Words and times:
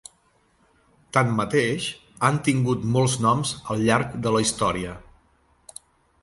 Tanmateix, 1.17 1.89
han 2.29 2.39
tingut 2.47 2.87
molts 2.95 3.19
noms 3.27 3.53
al 3.75 3.85
llarg 3.91 4.17
de 4.25 4.33
la 4.37 4.43
història. 4.47 4.97